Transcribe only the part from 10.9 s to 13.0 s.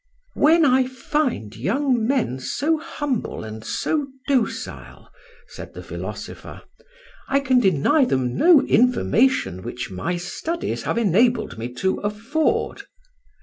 enabled me to afford.